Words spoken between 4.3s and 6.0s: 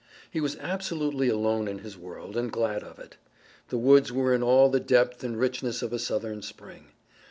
in all the depth and richness of a